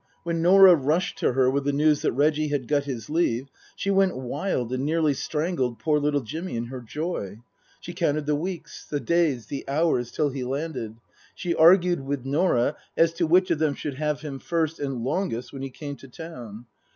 [0.23, 3.91] When Norah rushed to her with the news that Reggie had got his leave, she
[3.91, 7.37] went wild and nearly strangled poor little Jimmy in her joy.
[7.79, 10.95] She counted the weeks, the days, the hours till he landed.
[11.35, 15.53] She argued with Norah as to which of them should have him first and longest
[15.53, 16.65] when he came to town.